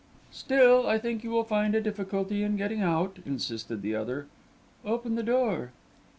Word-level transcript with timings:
"Still 0.31 0.87
I 0.87 0.97
think 0.97 1.23
you 1.23 1.29
will 1.29 1.43
find 1.43 1.75
a 1.75 1.79
difficulty 1.79 2.41
in 2.41 2.55
getting 2.57 2.81
out," 2.81 3.17
insisted 3.23 3.83
the 3.83 3.93
other. 3.93 4.25
"Open 4.83 5.13
the 5.13 5.21
door." 5.21 5.73